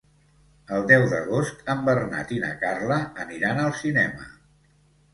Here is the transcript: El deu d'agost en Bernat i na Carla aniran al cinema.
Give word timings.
El 0.77 0.87
deu 0.91 1.05
d'agost 1.11 1.61
en 1.75 1.85
Bernat 1.91 2.35
i 2.39 2.41
na 2.47 2.51
Carla 2.65 3.01
aniran 3.29 3.65
al 3.69 3.81
cinema. 3.87 4.31